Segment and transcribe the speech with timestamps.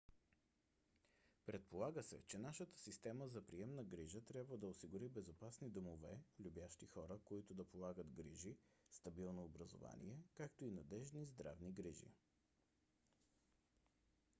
[1.45, 7.19] предполага се че нашата система за приемна грижа трябва да осигури безопасни домове любящи хора
[7.25, 8.57] които да полагат грижи
[8.91, 12.07] стабилно образование както и надеждни здравни грижи